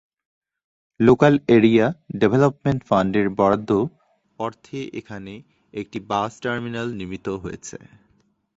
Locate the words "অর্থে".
4.39-4.79